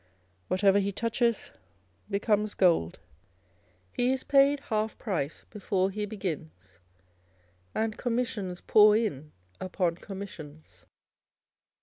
[0.47, 1.51] Whatever he touches
[2.09, 2.95] becomes golc^
[3.93, 6.79] He is paid half price before he begins;
[7.75, 10.87] and commissions pour in upon commissions.